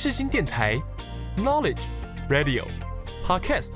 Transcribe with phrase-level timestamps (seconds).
[0.00, 0.80] 世新电台
[1.36, 1.80] ，Knowledge
[2.30, 2.62] Radio
[3.24, 3.72] Podcast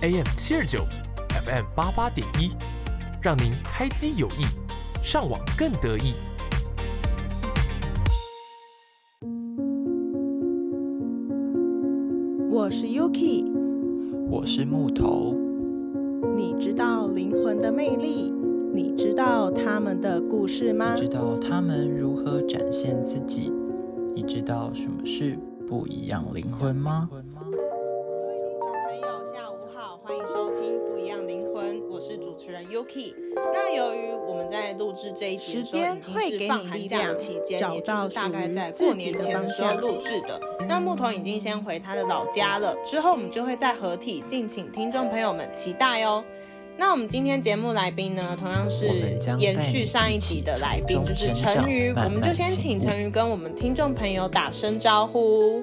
[0.00, 0.78] AM 七二九
[1.44, 2.56] ，FM 八八点一，
[3.20, 4.46] 让您开机有益，
[5.02, 6.14] 上网更得意。
[12.50, 13.52] 我是 Yuki，
[14.30, 15.34] 我是木头。
[16.34, 18.32] 你知道灵魂的魅力？
[18.72, 20.94] 你知道他们的故事吗？
[20.96, 23.52] 知道他们如何展现自己？
[24.16, 27.06] 你知道什么是不一样灵魂吗？
[27.10, 33.14] 各位听众朋友，下午好，欢迎收听《不一样灵魂》，我是主持人 Yuki。
[33.52, 40.40] 那由于我们在录制这一集的时候已经是放寒假期间，也就是大概在过年前的时候录制的。
[40.66, 46.24] 那木头已经先回他的老家了，之后我们就会再合体，敬请听众朋友们期待哦。
[46.78, 48.86] 那我们今天节目来宾呢，同样是
[49.38, 51.90] 延续上一集的来宾，就是陈瑜。
[51.96, 55.62] 我们就先请陈瑜跟我们听众朋友打声招呼。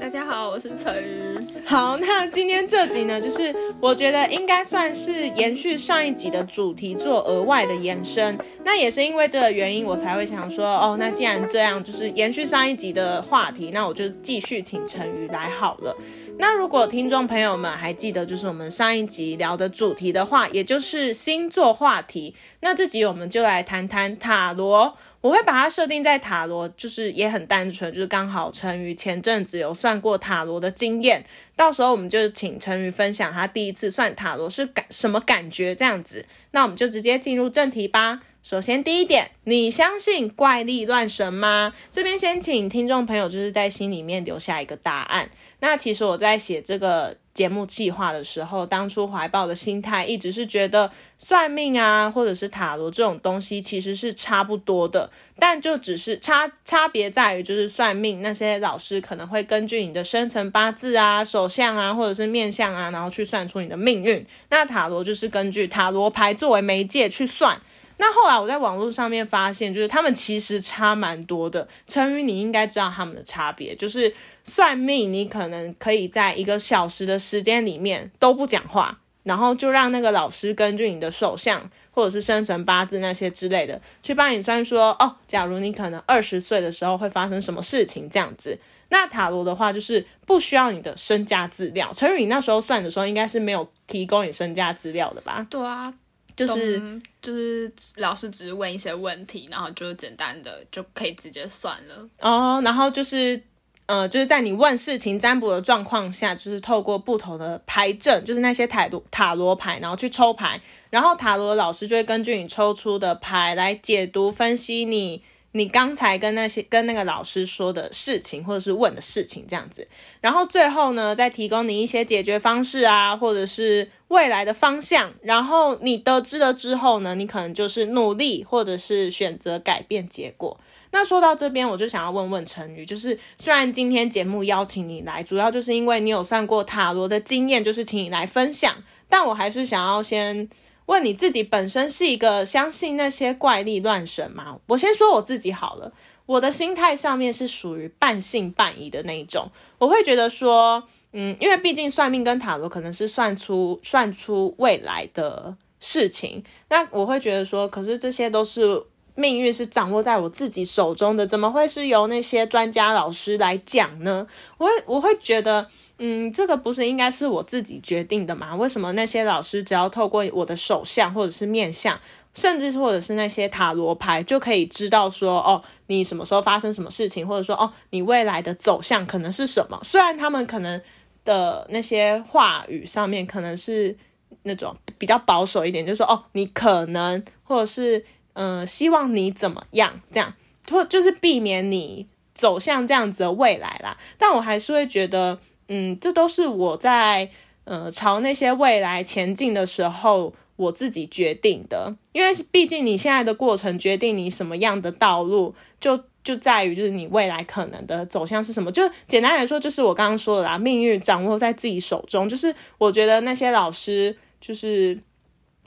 [0.00, 1.38] 大家好，我是陈瑜。
[1.66, 8.36] 好，那今天这集呢，就是我觉得应该算是延续上一集的主题，做额外的延伸。
[8.64, 15.94] 那也是因为这个原因，我才会想说，哦，那既然这样，就是延续上一集的话题，那我就继续请陈瑜来好了。
[16.36, 22.34] 那如果听众朋友们还记得，就是我们上一集聊的主题的话，也就是星座话题。
[22.60, 24.96] 那这集我们就来谈谈塔罗。
[25.20, 31.24] 我会把它设定在塔罗，就是也很单纯，就是刚好陈瑜前阵子有算过塔罗的经验，
[31.56, 36.26] 到时候我们就请陈瑜分享他第一次算塔罗是感什么感觉这样子。
[36.50, 38.20] 那我们就直接进入正题吧。
[38.44, 41.72] 首先第一点，你相信怪力乱神吗？
[41.90, 45.30] 这边先请听众朋友就是在心里面留下一个答案。
[45.60, 64.22] 那其实我在写这个节目计划的时候，当初怀抱的心态一直是觉得算命啊，或者是塔罗这种东西其实是差不多的，但就只是差差别在于，就是算命那些老师可能会根据你的生辰八字啊、手相啊，或者是面相啊，然后去算出你的命运。
[64.50, 67.58] 那塔罗就是根据塔罗牌作为媒介去算。
[67.96, 71.66] 那后来我在网络上面发现，就是他们其实差蛮多的。
[71.86, 74.12] 陈宇，你应该知道他们的差别，就是
[74.42, 88.58] 算命，你可能可以在一个小时的时间里面都不讲话，然后就让那个老师根据你的手相或者是生辰八字那些之类的，去帮你算说，哦，假如你可能二十岁的时候会发生什么事情这样子。
[88.88, 91.90] 那塔罗的话，就是不需要你的身家资料。
[91.92, 95.46] 陈宇，你那时候算的时候，应该是没有提供你身家资料的吧？
[95.48, 95.94] 对啊。
[96.36, 102.60] 就是就是老师只是问一些问题，然后就简单的就可以直接算了哦。
[102.64, 103.40] 然后就是
[103.86, 115.22] 呃，就是在你问事情占卜的状况下，就是透过不同的牌阵，就是那些塔罗塔罗牌，然后去抽牌，然后塔罗老师就会根据你抽出的牌来解读分析你。
[115.56, 119.86] 你刚才跟那些跟那个老师说的事情，或者是问的事情这样子，
[120.20, 125.12] 然后最后呢，再提供你一些解决方式啊，或者是未来的方向。
[125.22, 130.58] 然后你得知了之后呢，你可能就是努力，或者是选择改变结果。
[130.90, 138.74] 那说到这边，我就想要问问陈宇，就是虽然今天节目邀请你来，主要就是因为你有算过塔罗的经验，就是请你来分享，
[139.08, 140.50] 但我还是想要先。
[140.86, 144.58] 问你自己本身是一个相信那些怪力乱神吗？
[144.66, 145.92] 我先说我自己好了，
[146.26, 149.50] 我的心态上面是属于半信半疑的那一种。
[149.78, 158.82] 我会觉得说，嗯，因为毕竟算命跟塔罗可能是算出算出未来的事情，那我会觉得说，可是这些都是
[159.14, 164.26] 命运是掌握在我自己手中的，怎么会是由那些专家老师来讲呢？
[164.58, 165.68] 我我会觉得。
[165.98, 168.56] 嗯，这个不是应该是我自己决定的吗？
[168.56, 171.96] 为什么那些老师只要透过我的手相或者是面相，
[172.34, 179.78] 甚至或者是那些塔罗牌，就可以知道说，哦，你什么时候发生什么事情，或者说，哦，你未来的走向可能是什么？
[179.84, 180.82] 虽然他们可能
[181.24, 183.96] 的那些话语上面可能是
[184.42, 188.04] 那种比较保守一点，就是说，哦，你可能，或者是，
[188.34, 190.34] 嗯，希望你怎么样，这样，
[190.70, 193.96] 或就是避免你走向这样子的未来啦。
[194.16, 195.40] 但我还是会觉得。
[195.66, 197.30] 嗯，这都是我在
[197.64, 201.96] 呃朝那些未来前进的时候，我自己决定的。
[202.12, 208.70] 因为毕竟你现在的过程决定你什么样的道路，就就在于就是你未来可能的走向是什么。
[208.70, 212.28] 就简单来说，就是我刚刚说的啦，命运掌握在自己手中。
[212.28, 215.00] 就是我觉得那些老师，就是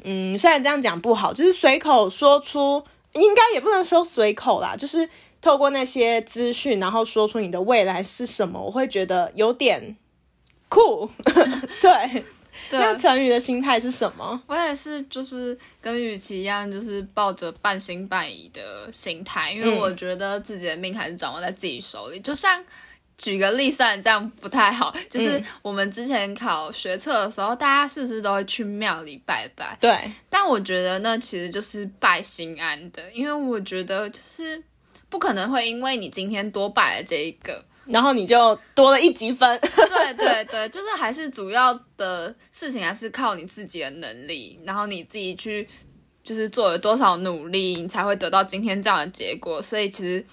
[0.07, 2.83] 嗯，虽然这样讲不好，就是随口说出，
[3.13, 5.07] 应该也不能说随口啦，就是。
[5.39, 9.95] 透过那些资讯，然后说出你的未来是什么，我会觉得有点
[10.67, 11.07] 酷。
[11.79, 12.23] 对，
[12.67, 14.41] 对，那成语的心态是什么？
[14.47, 22.19] 我也是，就是跟雨琦一样，就是抱着半信半疑的心态，因为嗯我觉得自己的命还是掌握在自己手里。
[22.19, 22.61] 就像
[23.17, 29.75] 举个例，虽然这样不太好，就是嗯我们之前考学测的时候，大家是不是都会去庙里拜拜？
[29.81, 34.63] 对，但我觉得那其实就是拜心安的，因为我觉得就是
[35.09, 39.59] 不可能会因为你今天多拜了这一个，然后你就多了一积分。
[39.61, 45.67] 对对对， 就是还是主要的事情还是靠你自己的能力，然后你自己去
[46.23, 49.59] 就是做了多少努力，你才会得到今天这样的结果。
[49.61, 50.23] 所以其实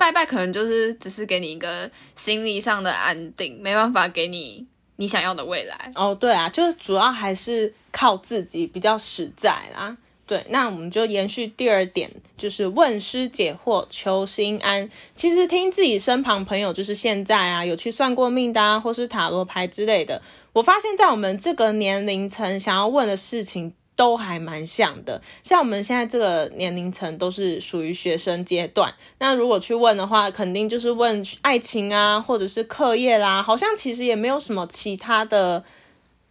[0.00, 4.66] 拜拜可能就是只是给你一个心理上的安定，没办法给你
[4.96, 5.92] 你想要的未来。
[5.94, 9.94] 哦，对啊，就是主要还是靠自己比较实在啦。
[10.26, 14.88] 对，那我们就延续第二点，就是问师解惑，求心安。
[15.14, 20.22] 其实听自己身旁朋友，就是现在啊，有去算过命的啊，或是塔罗牌之类的，
[20.54, 23.74] 我发现，在我们这个年龄层想要问的事情。
[24.00, 28.94] 都还蛮像的，像我们现在这个年龄层都是属于学生阶段。
[29.18, 35.64] 那如果去问的话，肯定就是问爱情啊，或者是课业啦，好像其实也没有什么其他的。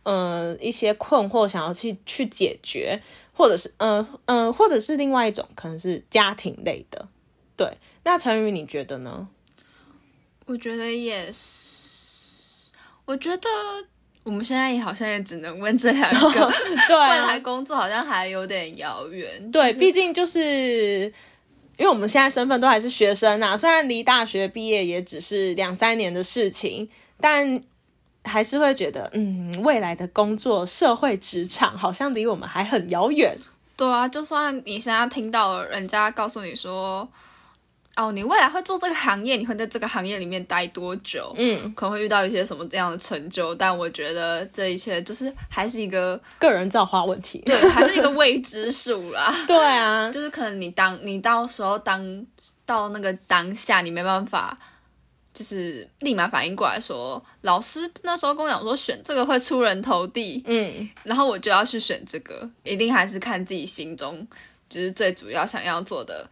[0.03, 2.99] 呃，一些困惑想要去去解决，
[3.33, 7.07] 或者是呃呃，或者是另外一种可能是家庭类的。
[7.55, 9.27] 对，那陈宇你觉得呢？
[10.47, 12.71] 我觉得也是，
[13.05, 13.49] 我觉得
[14.29, 16.51] 我们现在也好像也只能问这两个，
[16.87, 19.51] 对未来啊，工作好像还有点遥远。
[19.51, 21.11] 对，就是毕竟就是
[21.77, 26.87] 因为我们现在身份都还是学生啊，虽然离大学毕业也只是两三年的事情，
[27.19, 27.59] 但
[28.23, 33.35] 还是会觉得，嗯，未来的工作、社会、职场好像离我们还很遥远。
[33.75, 37.09] 对啊，就算你现在听到人家告诉你说，
[37.99, 41.35] 哦，你未来会做这个行业，你会在这个行业里面待多久？
[41.37, 47.39] 嗯，可能会遇到一些什么这样的成就，但我觉得这一切就是还是一个个人造化问题。
[47.45, 49.35] 对，还是一个未知数啦。
[49.45, 52.25] 对啊，就是可能你当你到时候当
[52.65, 54.57] 到那个当下，你没办法，
[55.33, 64.25] 就是立马反应过来说，老师那时候跟我讲说选这个会出人头地，嗯，然后我就要去选这个，一定还是看自己心中
[64.69, 66.29] 就是最主要想要做的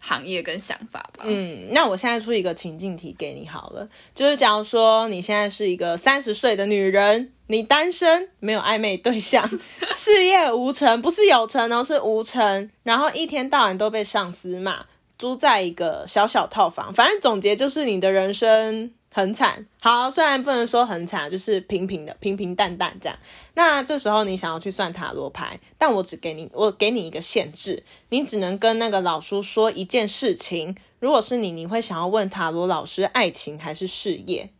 [0.00, 1.24] 行业跟想法吧。
[1.24, 9.48] 嗯，那我现在出一个情境题给你好了，就是假如说你现在是一个三十岁的女人，你单身，没有暧昧对象，
[9.94, 14.86] 事业无成，不是有成哦，是无成，然后一天到晚都被上司骂，
[15.18, 19.66] 租在一个小小套房，反正总结就是你的人生很惨。
[19.80, 23.18] 好，虽然不能说很惨，就是平平的、平平淡淡这样。
[23.54, 30.76] 那这时候你想要去算塔罗牌，但我只给你，我给你一个限制，你只能跟那个老叔说一件事情。
[30.98, 34.50] 如果是你，你会想要问塔罗老师爱情还是事业？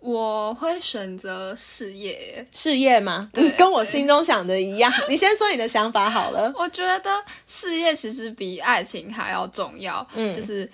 [0.00, 2.46] 我会选择事业。
[2.52, 3.28] 事业吗？
[3.32, 4.92] 对 跟我心中想的一样。
[5.08, 6.52] 你先说你的想法好了。
[6.54, 10.06] 我觉得事业其实比爱情还要重要。
[10.14, 10.70] 嗯就是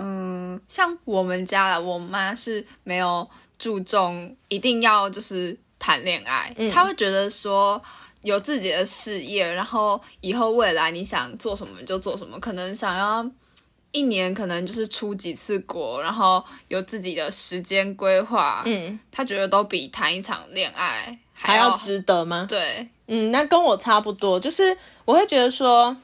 [0.00, 7.80] 嗯，像我们家啦，我妈是没有注重一定要就是谈恋爱，嗯她会觉得说。
[8.22, 13.26] 有自己的事业，然后以后未来你想做什么就做什么，可能想要
[13.92, 22.44] 一年可能就是出几次国，然后有自己的时间规划，嗯，她觉得都比谈一场恋爱还要值得吗？
[22.46, 24.76] 对，嗯，那跟我差不多，就是
[25.06, 25.96] 我会觉得说，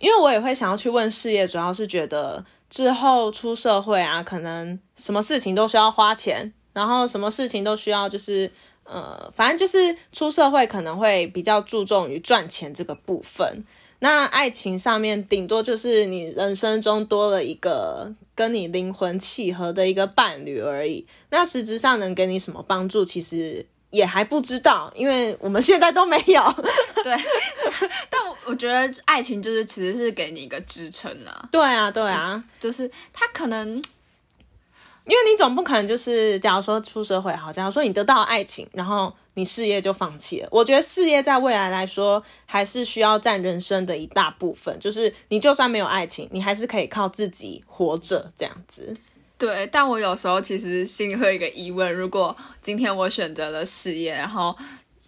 [0.00, 8.50] 因为我也会想要去问事业，主要是觉得之后出社会啊，可能什么事情都需要花钱，然后什么事情都需要就是
[8.84, 13.64] 呃，反正就是出社会可能会比较注重于赚钱这个部分。
[13.98, 21.06] 那爱情上面顶多就是你人生中多了一个跟你灵魂契合的一个伴侣而已。
[21.30, 26.42] 那实质上能给你什么帮助，其实也还不知道，因为我们现在都没有。
[27.02, 27.16] 对，
[28.10, 40.48] 但我我觉得爱情就是其实是给你一个支撑啊，对啊，对啊，就是他可能因为你总不可能就是，假如说出社会好，假如说你得到了爱情，然后你事业就放弃了。
[40.50, 44.76] 我觉得事业在未来来说，还是需要占人生的一大部分。
[44.80, 48.96] 就是你就算没有爱情，你还是可以靠自己活着这样子。
[49.38, 54.56] 对，但我有时候其实心里会有一个疑问：如果今天我选择了事业，然后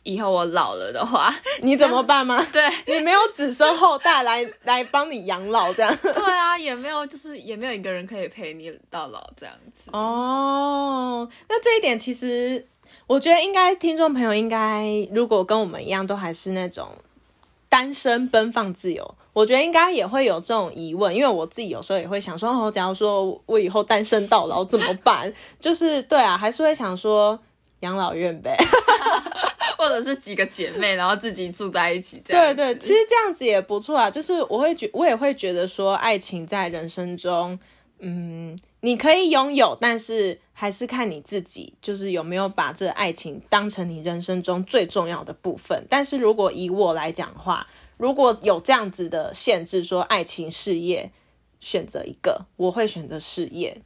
[0.02, 2.44] 以后我老了的话， 你怎么办吗？
[2.52, 5.96] 对 你没有子孙后代来 来帮你养老这样。
[6.02, 9.90] 对啊，也没有就是也没有一个人可以陪你到老这样子。
[9.92, 12.66] 哦，那这一点其实
[13.06, 16.90] 我觉得应该听众朋友应该如果跟我们一样都还是那种
[17.70, 25.32] 单身奔放自由，我觉得应该也会有这种疑问，因为我自己有时候也会想说，哦，假如说我以后单身到老怎么办？
[25.60, 27.38] 就是对啊，还是会想说
[27.80, 28.56] 养老院呗。
[29.78, 32.52] 或者是几个姐妹，然后自己住在一起这样。
[32.52, 34.10] 对对，其实这样子也不错啊。
[34.10, 37.56] 就是我会觉，我也会觉得说，爱情在人生中，
[38.00, 45.86] 嗯，你可以拥有，但是还是看你自己，就是有没有把这爱情当成你人生中最重要的部分。
[45.88, 47.64] 但是如果以我来讲的话，
[47.98, 51.10] 如果有这样子的限制，说爱情、事业
[51.60, 53.82] 选择一个，我会选择事业。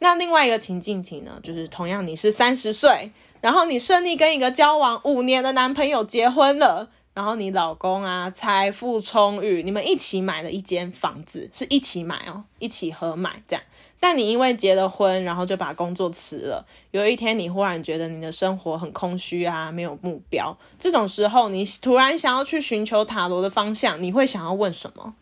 [0.00, 13.64] 那另外一个情境题呢，就是同样你是三十岁，然后你顺利跟一个交往五年的男朋友结婚了，然后你老公啊财富充裕，你们一起买了一间房子，是一起买哦，一起合买这样。
[14.02, 16.66] 但你因为结了婚，然后就把工作辞了。
[16.90, 20.58] 有一天，你忽然觉得你的生活很空虚啊，没有目标。
[20.76, 25.14] 这种时候，你突然想要去寻求塔罗的方向，你会想要问什么？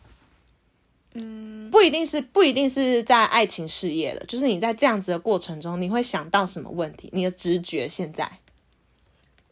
[1.13, 7.07] 嗯，不一定是不一定是在爱情事业的，就是你在这样子的过程中，你会想到什么问题？
[7.13, 8.39] 你的直觉现在？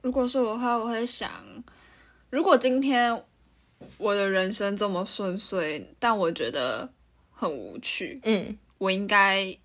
[0.01, 1.29] 如果是我的话，我会想，
[2.31, 3.23] 如果今天
[3.99, 6.89] 我的人生这么顺遂，但我觉得
[7.31, 9.55] 很无趣，嗯，我应该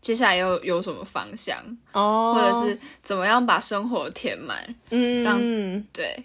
[0.00, 1.58] 接下来又有什么方向，
[1.92, 4.56] 哦，或者是怎么样把生活填满？
[4.90, 6.24] 嗯让嗯对，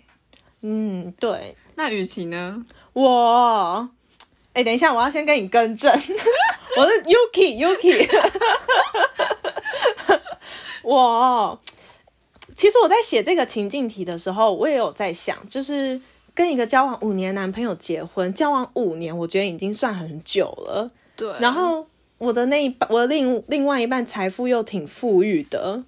[0.62, 2.64] 嗯，对那雨琦呢？
[2.94, 3.90] 我，
[4.54, 5.92] 哎、等一下，我要先跟你更正，
[6.78, 8.08] 我是 Yuki Yuki，
[10.84, 11.60] 我
[12.56, 16.00] 其实我在写这个情境题的时候，我也有在想，就是
[16.36, 20.92] 跟一个交往五年男朋友结婚，交往五年，我觉得已经算很久了。
[21.16, 21.88] 对，然后
[22.22, 25.84] 我的那一半，我的另另外一半财富又挺富裕的，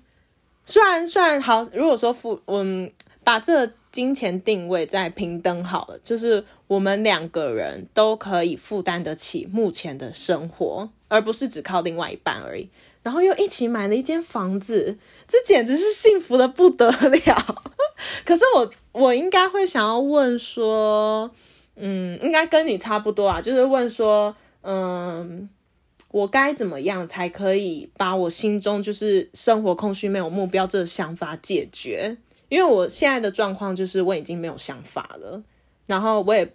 [0.66, 2.92] 虽然虽然好，如果说富，嗯，
[3.24, 12.68] 把这金钱定位在平等好了，就是我们两个人都可以负担得起目前的生活，而不是只靠另外一半而已。
[13.04, 14.98] 然后又一起买了一间房子，
[15.28, 17.64] 这简直是幸福的不得了。
[18.26, 21.30] 可是我我应该会想要问说，
[21.76, 25.48] 嗯，应该跟你差不多啊，就是问说，嗯，
[26.14, 32.16] 我该怎么样才可以把我心中就是生活空虚、没有目标这个想法解决？
[32.50, 35.42] 因为我现在的状况就是我已经没有想法了，
[35.88, 36.54] 然后我也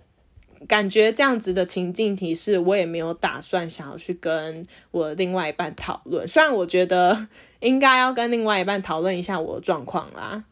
[0.68, 6.28] 感觉这样子的情境提示我也没有打算想要去跟我另外一半讨论。
[6.28, 7.26] 虽然我觉得
[7.58, 10.44] 应该要跟另外一半讨论一下我的状况啦，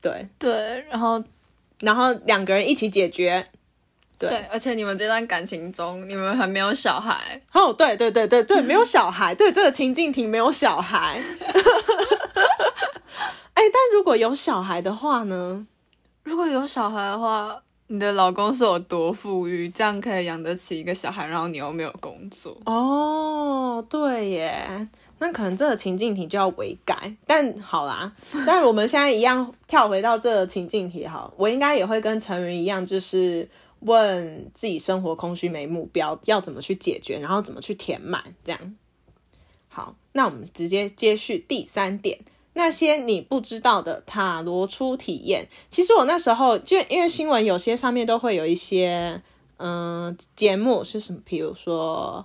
[0.00, 1.22] 对，对，然后
[1.80, 3.46] 然后两个人一起解决。
[4.18, 11.20] 对对，而且你们这段感情中，你们还没有小孩，哦，对对对对对，没有小孩，对这个情境题没有小孩。
[13.54, 15.66] 哎、但如果有小孩的话呢？
[16.22, 22.56] 如果有小孩的话，你的老公是有多富裕，这样可以养得起一个小孩，然后你又没有工作。
[22.66, 27.14] 哦，对耶，那可能这个情境题就要微改。
[27.26, 28.12] 但好啦，
[28.46, 33.48] 但我们现在一样跳回到这个情境题好，我应该也会跟陈云一样，就是
[33.84, 38.76] 问自己生活空虚没目标，要怎么去解决，然后怎么去填满，这样。
[39.68, 42.20] 好，那我们直接接续第三点。
[42.56, 49.20] 那些你不知道的塔罗初体验，其实我那时候就因为新闻有些上面都会有一些
[49.56, 52.24] 嗯节目是什么，比如说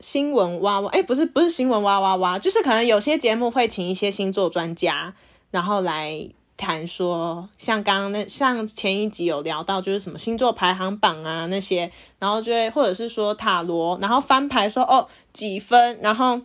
[0.00, 5.14] 新闻哇哇，哎、不是不是新闻哇哇哇，就是可能有些节目会请一些星座专家，
[5.50, 16.40] 然后来谈说，像刚刚那像前一集有聊到，就是什么星座排行榜啊那些，然后就会或者是说塔罗，然后翻牌说哦几分，然后。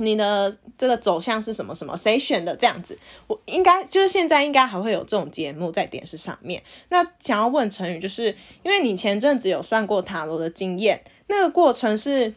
[0.00, 1.96] 你的这个走向是什么什么？
[1.96, 2.96] 谁选的这样子？
[3.26, 6.62] 我应该就是现在应该还会有这种节目在电视上面。
[6.90, 8.26] 那想要问陈宇，就是
[8.62, 12.32] 因为你前阵子有算过塔罗的经验，那个过程是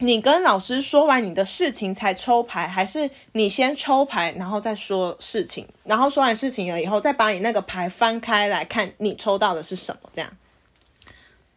[0.00, 10.08] 你跟老师说完你的事情才抽牌，还是你先抽牌然后再说事情，然后说完事情了以后再把你那个牌翻开来看你抽到的是什么？
[10.12, 10.30] 这样？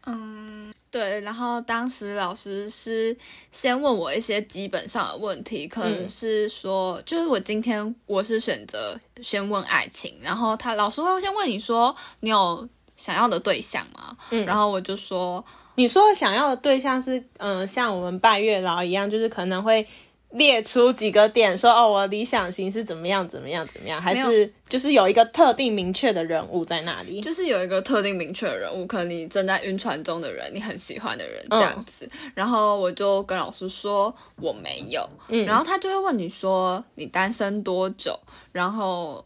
[0.06, 3.16] 嗯对，然后当时老师是
[3.52, 12.68] 先问我一些基本上的问题，可能是说，就是我今天我是选择先问爱情，然后他老师会先问你说你有
[13.02, 14.16] 想要的对象吗？
[14.30, 15.44] 嗯然后我就说
[15.76, 19.88] 你说想要的对象是，嗯、像我们拜月老一样，就是可能会
[20.32, 27.20] 列出几个点，说哦，我理想型是怎么样，怎么样，怎么样，还是就是有一个特定明确的人物在那里？
[27.20, 32.10] 就是有一个特定明确的人物，可能你正在晕船中的人，你很喜欢的人这样子。
[32.34, 38.18] 然后我就跟老师说我没有，嗯然后他就会问你说你单身多久，
[38.54, 39.26] 然后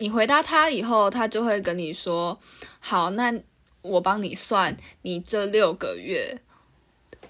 [0.00, 2.38] 你回答他以后，他就会跟你说
[2.80, 3.32] 好，那
[3.82, 6.38] 我帮你算你这六个月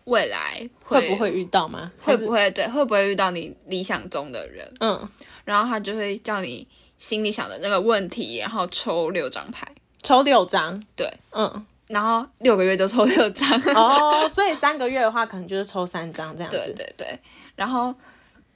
[0.05, 1.91] 未来会不会遇到吗？
[2.01, 2.31] 会不？
[2.31, 4.73] 会对会不会遇到你理想中的人？
[4.79, 5.09] 嗯，
[5.45, 9.67] 然后他就会叫你心里想的那个问题，然后抽六张牌，
[10.03, 10.81] 抽六张。
[10.95, 13.51] 对，嗯，然后六个月就抽六张。
[13.75, 16.57] 哦， 所以三个月的话，可能就是抽三张这样子。
[16.57, 17.19] 对对对，
[17.57, 17.93] 然后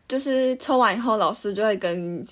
[0.07, 2.25] 就是抽完以后，老师就会跟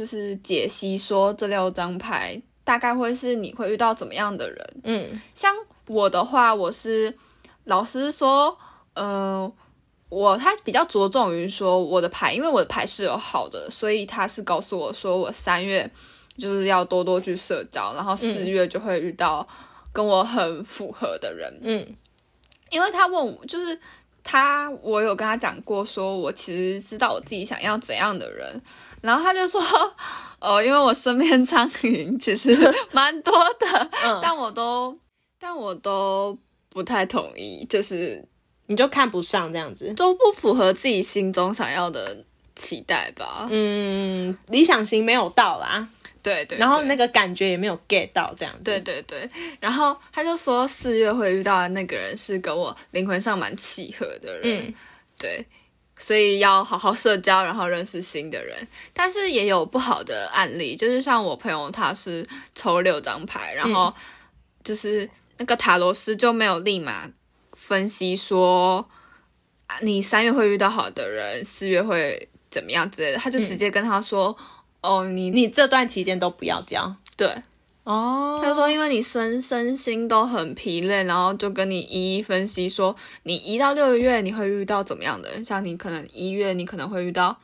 [0.00, 4.76] 就是解析说这六张牌大概会是你会遇到怎么样的人。
[4.84, 5.54] 嗯像
[5.86, 7.14] 我的话，我是
[7.64, 8.56] 老师说，
[8.94, 9.52] 嗯、
[10.08, 15.90] 我他比较着重于说我的牌，因为我的牌是有好的，所以他是告诉我说我三月
[16.38, 19.46] 就是要多多去社交，然后四月就会遇到
[19.92, 21.60] 跟我很符合的人。
[21.62, 21.94] 嗯
[22.70, 23.78] 因为他问我，就是
[24.24, 28.62] 他，我有跟他讲过，说我其实知道我自己想要怎样的人，
[29.00, 29.60] 然后他就说，
[30.38, 32.56] 呃， 因为我身边苍蝇其实
[32.92, 34.96] 蛮多的，嗯，但我都，
[35.38, 36.36] 但我都
[36.68, 38.24] 不太同意，就是
[38.66, 39.92] 你就看不上这样子。
[39.94, 43.48] 都不符合自己心中想要的期待吧。
[43.50, 45.88] 嗯，理想型没有到啦，
[46.22, 48.64] 对对然后那个感觉也没有 get 到这样子。
[48.64, 49.28] 对对对，
[49.58, 54.74] 然后他就说四月会遇到的那个人是跟我灵魂上蛮契合的人，嗯
[55.18, 55.46] 对，
[56.00, 58.66] 所以要好好社交，然后认识新的人。
[58.92, 63.94] 但是也有不好的案例，就是像我朋友他是抽六张牌，然后
[64.64, 67.08] 就是那个塔罗师就没有立马
[67.52, 68.88] 分析说
[69.68, 74.36] 啊你三月会遇到好的人，四月会怎么样之类的，他就直接跟他说。
[74.82, 77.30] 哦，你你这段期间都不要交对，
[77.84, 78.40] 哦。
[78.42, 82.94] 他说，因为你身身心都很疲累，然后就跟你一一分析说，
[83.24, 85.30] 你一到六个月你会遇到怎么样的？
[85.30, 87.36] 人，像你可能一月你可能会遇到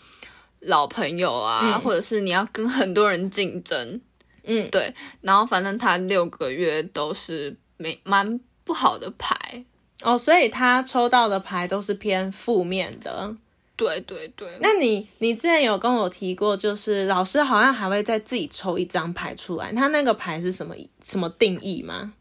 [0.60, 1.80] 老朋友啊，嗯。
[1.80, 4.00] 或者是你要跟很多人竞争，
[4.44, 9.64] 嗯，对，然后反正他六个月都是没蛮不好的牌，
[10.02, 13.36] 哦，所以他抽到的牌都是偏负面的。
[13.76, 22.14] 对对对，那你你之前有跟我提过，就是老师好像还会再自己抽一张牌出来，他那个牌是什么什么定义吗？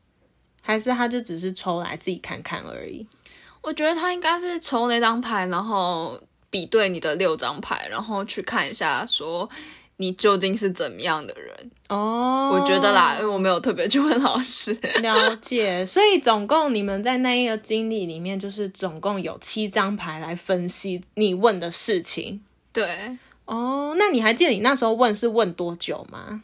[0.62, 3.08] 还是他就只是抽来自己看看而已？
[3.62, 6.20] 我觉得他应该是抽那张牌，然后
[6.50, 9.50] 比对你的六张牌，然后去看一下说
[9.98, 11.72] 你究竟是怎么样的人。
[11.90, 14.74] 哦，我觉得啦，因为我没有特别去问老师。
[15.02, 22.42] 了解，所以总共你们在那一个经历里面，就是总共有七张牌来分析你问的事情。
[22.74, 26.42] 对，哦，那你还记得你那时候问是问多久吗？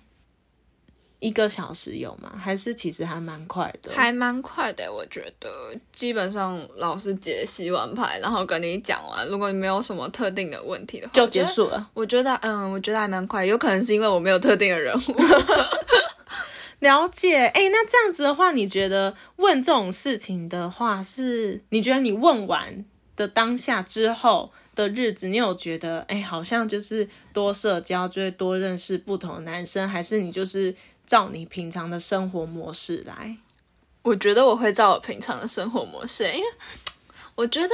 [1.21, 2.33] 一个小时有吗？
[2.37, 3.91] 还是其实还蛮快的？
[3.93, 5.49] 还蛮快的，我觉得。
[5.93, 11.89] 基本上老师解析完牌，然后跟你讲完，如果你没有什么特定的问题的话，就结束了。
[11.93, 12.33] 我觉得。
[12.41, 15.15] 嗯，我觉得还蛮快，有可能是因为我没有特定的人物。
[16.79, 22.83] 了解，哎、那这样子的话，你觉得问这种事情的话，是你觉得你问完
[23.15, 30.73] 的当下之后的日子，你有觉得，哎、好像就是多社交，就会多认识不同的男生，还是你就是
[31.05, 33.35] 照你平常的生活模式来？
[34.03, 36.45] 我觉得我会照我平常的生活模式，因为
[37.35, 37.69] 我觉得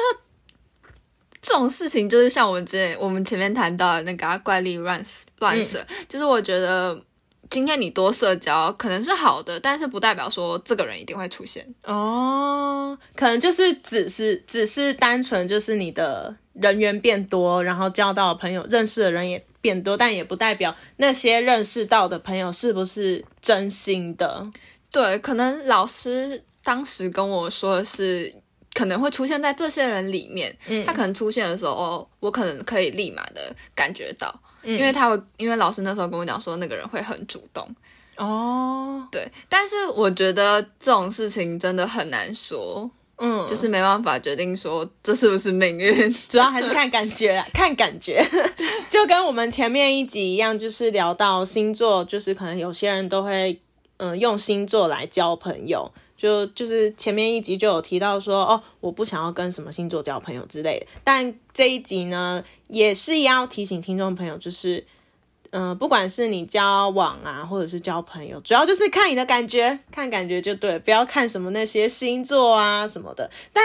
[1.42, 5.02] 这种事情就是像我们之前我们前面谈到的那个啊、怪力乱
[5.40, 7.00] 乱神，就是我觉得
[7.50, 11.66] 今天你多社交可能是好的，但是不代表说这个人一定会出现。
[11.86, 24.46] 哦，可能就是只是只是单纯就是你的人缘变多，然后交到的朋友、认识的人也变多，但也不代表那些认识到的朋友是不是真心的。
[24.92, 28.34] 对，可能老师当时跟我说的是，
[28.74, 30.56] 可能会出现在这些人里面。
[30.68, 37.68] 嗯他可能出现的时候，哦，我可能可以立马的感觉到，嗯因为他会，因为老师那时候跟我讲说，那个人会很主动。
[38.16, 42.90] 哦，对，但是我觉得这种事情真的很难说，
[43.20, 46.14] 嗯，就是没办法决定说这是不是命运。
[46.30, 48.24] 主要还是看感觉啊， 看感觉，
[48.90, 53.60] 就跟我们前面一集一样，就是聊到星座，就是可能有些人都会
[53.98, 55.92] 嗯、呃用星座来交朋友。
[56.16, 60.88] 就就是前面一集就有提到说，哦，我不想要跟什么星座交朋友之类的。
[61.04, 64.84] 但这一集呢，也是要提醒听众朋友，就是，
[65.52, 73.30] 嗯、不管是你交往啊，或者是交朋友，主要就是看你的感觉，看感觉就对，不要看什么那些星座啊什么的。
[73.54, 73.64] 但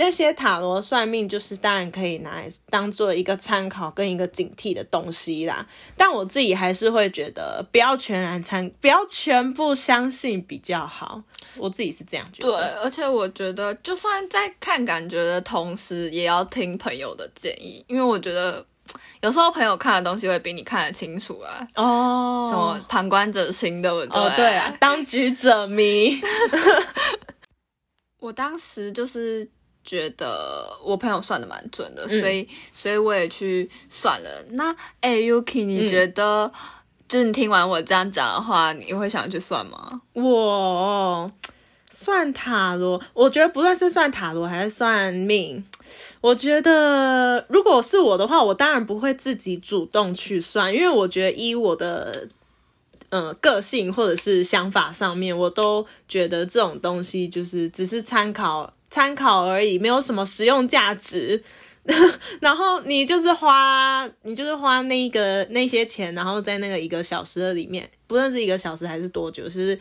[0.00, 5.66] 那些塔罗算命，就是当然可以拿来当做一个参考跟一个警惕的东西啦。
[5.96, 11.20] 但我自己还是会觉得，不要全然参，不要全部相信比较好。
[11.56, 18.64] 我自己是这样觉得对。，而且我觉得，就算在看感觉的同时，也要听朋友的建议，因为我觉得
[19.20, 21.66] 有时候朋友看的东西会比你看得清楚啊。
[21.74, 24.20] 哦，什么旁观者清，对不对？
[24.20, 26.20] 哦，对啊，当局者迷。
[28.20, 29.48] 我当时就是
[29.84, 34.44] 觉得我朋友算的蛮准的，嗯所以所以我也去算了。
[34.50, 36.52] 那哎，Yuki，你嗯觉得、
[37.08, 40.00] 就是你听完我这样讲的话，你会想去算吗？
[40.14, 41.30] 我
[41.90, 45.64] 算塔罗，我觉得不论是算塔罗还是算命，
[46.20, 52.28] 我觉得如果是我的话，我当然不会自己主动去算，因为我觉得依我的
[53.08, 61.42] 呃个性或者是想法上面，我都觉得这种东西就是只是参考参考而已，没有什么实用价值。
[62.40, 69.78] 然后你就是花，你就是花那个那些钱，然后在那个一个小时的里面，不论是一个小时还是多久，是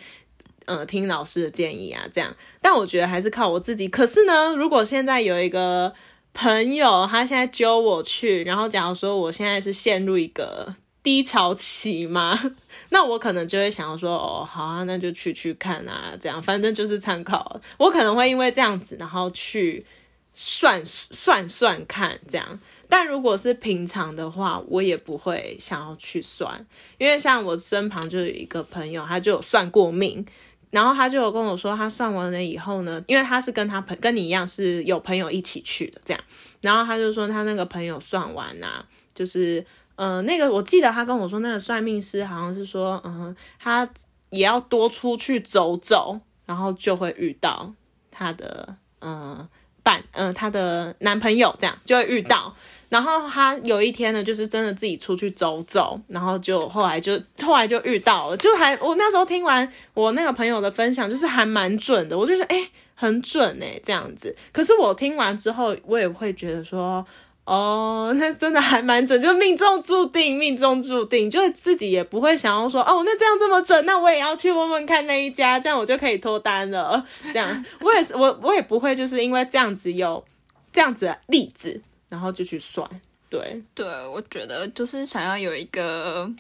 [0.68, 2.34] 呃听老师的建议啊，这样。
[2.62, 3.88] 但我觉得还是靠我自己。
[3.88, 5.92] 可是呢，如果现在有一个
[6.34, 12.56] 朋友，他现在揪我去，然后假如说我现在是陷入一个低潮期嘛，
[12.90, 17.60] 那我可能就会想要说，哦，好啊，那就去去看啊，这样，反正就是参考。
[17.78, 19.86] 我可能会因为这样子，然后去
[20.34, 22.60] 算算算看这样。
[22.90, 26.66] 但如果是平常的话，我也不会想要去算，
[26.98, 30.26] 因为像我身旁就有一个朋友，他就有算过命，
[30.70, 36.22] 然后他就跟我说，他算完了以后呢，因为他是跟他朋跟你一样是有朋友一起去的这样，
[36.62, 43.88] 然后他就说他那个朋友算完啊，就是呃那个我记得他跟我说那个算命师好像是说，嗯、他
[44.30, 47.74] 也要多出去走走，然后就会遇到
[48.12, 49.48] 他的呃
[49.84, 52.56] 伴，呃他的男朋友这样就会遇到。
[52.90, 64.36] 然后他有一天呢，就是真的自己出去走走，然后就后来就后来就遇到了，就还我那时候听完我那个朋友的分享，就是还蛮准的，我就说哎、很准哎、这样子。
[64.52, 67.06] 可是我听完之后，我也会觉得说，
[67.44, 77.06] 哦，那真的还蛮准，就命中注定，命中注定，就自己也不会想要说，哦，那这样这么准，那我也要去问问看那一家，这样我就可以脱单了。
[77.34, 80.24] 这样，我也是，我我也不会就是因为这样子有
[80.72, 82.90] 这样子的例子，然后就去算。
[83.30, 86.32] 对对，我觉得就是想要有一个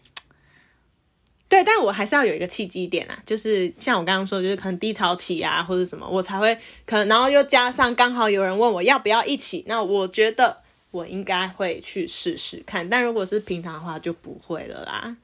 [1.50, 10.58] 对，但我还是要有一个契机点啊，就是像我刚刚说，就是可能低潮期啊，或者什么，我才会可能，然后又加上刚好有人问我要不要一起，那我觉得
[10.92, 12.90] 我应该会去试试看。
[12.90, 15.16] 但如果是平常的话，就不会了啦。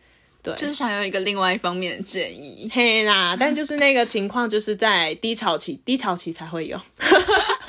[0.42, 2.70] 对，就是想要一个另外一方面的建议。
[2.74, 6.78] 嘿啦，但就是那个情况，就是在低潮期，低潮期才会有。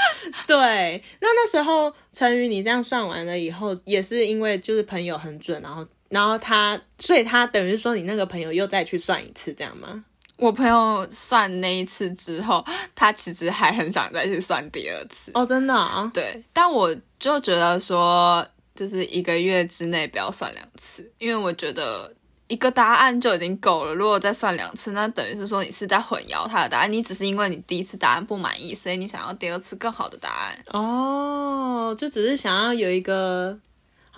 [0.46, 10.04] 对，那那时候陈宇，你这样算完了以后，也是因为就是朋友很准，然后然后他，所以他等于说你那个朋友又再去算一次，这样吗？
[10.36, 15.32] 我朋友算那一次之后，他其实还很想再去算第二次。
[15.34, 22.14] 哦，真的啊、 对，但我就觉得说，就是一个月之内不要算两次，因为我觉得
[22.48, 23.94] 一个答案就已经够了。
[23.94, 30.58] 如果再算两次，那等于是说你是在混淆他的答案，你只是因为你第一次答案不满意，所以你想要第二次更好的答案。
[30.72, 33.58] 哦，就只是想要有一个。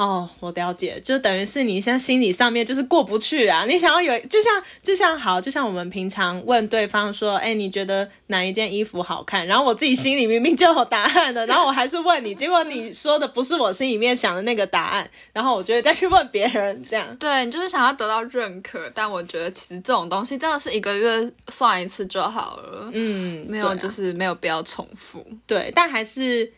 [0.01, 3.67] 哦，我了解，就等于是你现在心理上面就是过不去啊。
[3.69, 4.51] 你想要有，就像
[4.83, 9.47] 就像好，就像我们平常问对方说，哎，你觉得哪一件衣服好看？
[9.47, 17.15] 然后我自己心里明明就有答案的，然后我还是问你，结果你说的不是我心里面想的那个答案，然后我觉得再去问别人，这样。
[17.17, 25.23] 对你就是想要得到认可，但我觉得其实这种东西真的是一个月算一次就好了，嗯，没有就是没有必要重复。
[25.47, 26.51] 对，但还是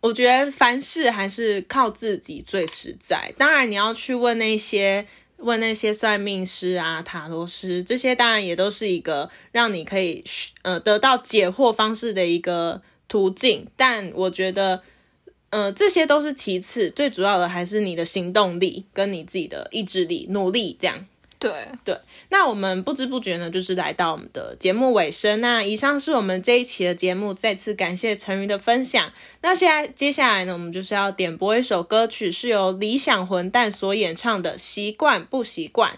[0.00, 3.32] 我觉得凡事还是靠自己最实在。
[3.36, 5.06] 当然，你要去问那些
[5.38, 10.24] 问那些算命师啊、塔罗师，这些当然也都是一个让你可以
[10.62, 13.66] 呃得到解惑方式的一个途径。
[13.76, 14.82] 但我觉得。
[15.50, 21.06] 呃，这些都是其次，最主要的还是你的行动力跟你自己的意志力、努力这样。
[21.38, 25.40] 对对，那我们不知不觉呢，就是来到我们的节目尾声。
[25.42, 29.12] 那以上是我们这一期的节目，再次感谢陈瑜的分享。
[29.42, 35.92] 那现在接下来呢，我们就是要点播一首歌曲，是由理想混蛋所演唱的《习惯不习惯》。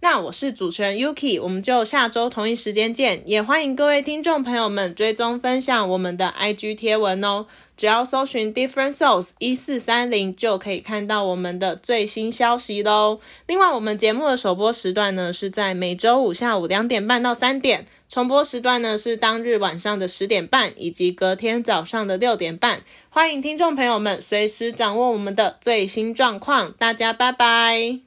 [0.00, 3.22] 那我是主持人 Yuki，我们就下周同一时间见。
[3.26, 7.46] 也欢迎各位听众朋友们追踪分享我们的 IG 贴文哦。
[7.76, 13.20] 只要搜寻 Different Souls 一四三零，就可以看到我们的最新消息喽。
[13.46, 22.82] 另外，我们节目的首播时段呢是在每周五下午两点半到三点，重播时段呢是当日晚上的十点半以及隔天早上的六点半。
[23.10, 26.72] 欢迎听众朋友们随时掌握我们的最新状况。
[26.78, 28.00] 大家拜拜。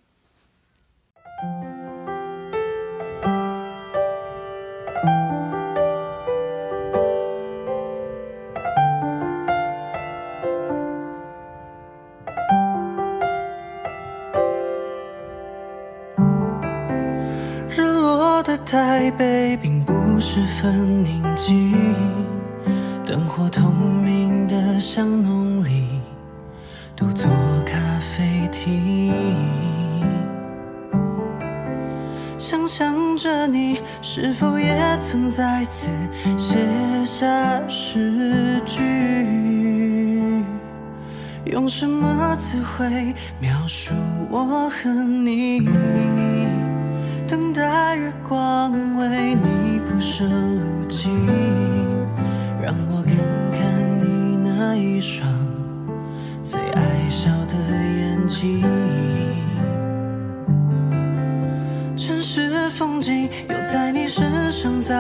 [20.61, 21.73] 分宁静，
[23.05, 26.01] 灯火通明的巷弄里，
[26.97, 27.31] 独坐
[27.65, 29.13] 咖啡厅，
[32.37, 35.87] 想象着你是否也曾在此
[36.37, 36.57] 写
[37.05, 37.25] 下
[37.69, 38.83] 诗句。
[41.45, 43.93] 用什么词汇描述
[44.29, 45.61] 我和你？
[47.25, 49.58] 等待月光为你。
[49.99, 50.25] 手
[50.87, 51.09] 机，
[52.63, 53.15] 让我看
[53.51, 55.27] 看你那一双
[56.41, 58.63] 最爱笑的眼睛。
[61.97, 64.95] 城市风景，又在你身上造。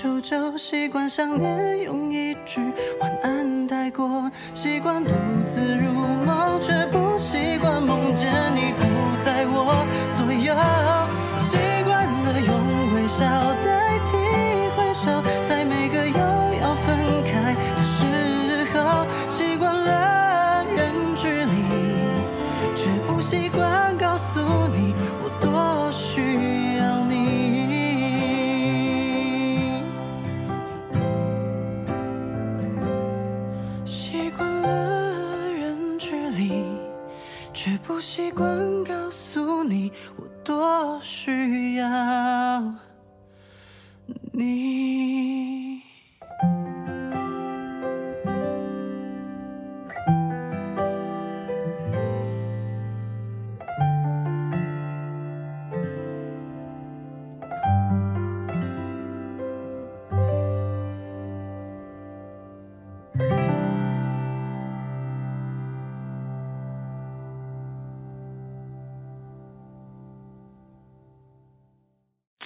[0.00, 2.60] 求就习惯想念，用一句
[3.00, 5.10] 晚安带过，习惯独
[5.50, 5.90] 自入
[6.24, 8.72] 梦，却不习惯梦见你。
[8.78, 8.84] 不
[9.24, 9.84] 在我
[10.16, 10.54] 左右，
[11.40, 13.47] 习惯了用微笑。
[38.28, 42.62] 习惯告诉你我多需要
[44.32, 44.77] 你。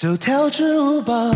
[0.03, 1.31] 就跳支舞吧。